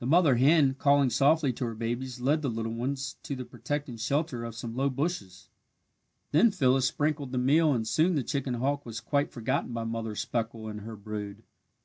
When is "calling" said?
0.80-1.10